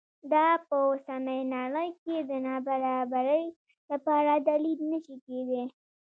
دا 0.31 0.47
په 0.67 0.75
اوسنۍ 0.87 1.41
نړۍ 1.55 1.89
کې 2.03 2.15
د 2.29 2.31
نابرابرۍ 2.47 3.45
لپاره 3.91 4.31
دلیل 4.49 4.79
نه 4.91 4.99
شي 5.05 5.15
کېدای. 5.25 5.63